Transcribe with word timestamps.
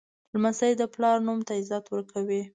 لمسی 0.33 0.71
د 0.77 0.81
پلار 0.93 1.17
نوم 1.27 1.39
ته 1.47 1.53
عزت 1.59 1.85
ورکوي. 1.89 2.41